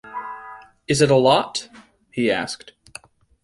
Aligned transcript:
“Is 0.87 0.99
it 1.03 1.11
a 1.11 1.15
lot?” 1.15 1.69
he 2.09 2.31
asked. 2.31 2.73